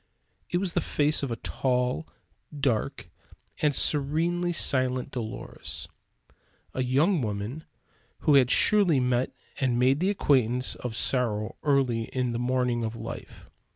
[0.49, 2.07] It was the face of a tall,
[2.59, 3.07] dark,
[3.61, 5.87] and serenely silent Dolores;
[6.73, 7.65] a young woman
[8.21, 12.95] who had surely met and made the acquaintance of sorrow early in the morning of
[12.95, 13.51] life.